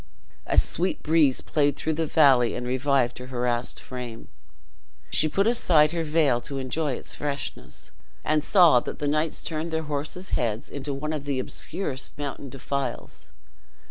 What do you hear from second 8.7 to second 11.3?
that the knights turned their horses' heads into one of